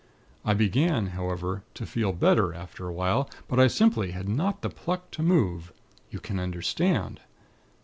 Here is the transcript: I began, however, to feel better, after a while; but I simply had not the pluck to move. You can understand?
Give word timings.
I 0.43 0.55
began, 0.55 1.09
however, 1.13 1.61
to 1.75 1.85
feel 1.85 2.11
better, 2.11 2.55
after 2.55 2.87
a 2.87 2.91
while; 2.91 3.29
but 3.47 3.59
I 3.59 3.67
simply 3.67 4.13
had 4.13 4.27
not 4.27 4.63
the 4.63 4.69
pluck 4.71 5.11
to 5.11 5.21
move. 5.21 5.71
You 6.09 6.19
can 6.19 6.39
understand? 6.39 7.19